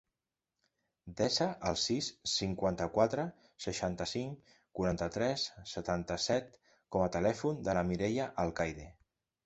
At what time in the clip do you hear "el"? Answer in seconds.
1.71-1.77